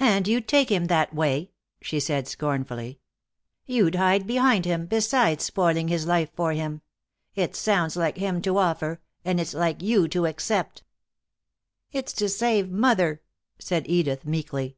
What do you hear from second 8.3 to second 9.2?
to offer,